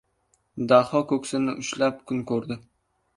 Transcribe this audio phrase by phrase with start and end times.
[0.71, 2.59] Daho ko‘ksini ushlab kun ko‘rdi.